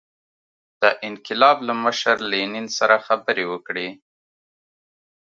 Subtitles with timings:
[0.81, 3.89] د انقلاب له مشر لینین سره خبرې وکړي.